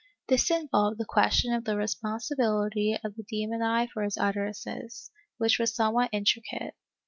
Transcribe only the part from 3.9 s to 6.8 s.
for his utterances, which was somewhat intricate.